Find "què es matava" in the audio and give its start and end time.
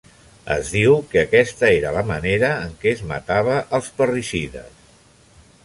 2.85-3.61